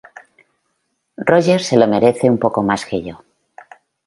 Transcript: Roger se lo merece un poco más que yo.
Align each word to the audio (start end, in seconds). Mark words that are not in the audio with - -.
Roger 1.29 1.59
se 1.61 1.77
lo 1.77 1.85
merece 1.87 2.27
un 2.27 2.39
poco 2.39 2.63
más 2.63 2.85
que 2.87 3.03
yo. 3.03 3.23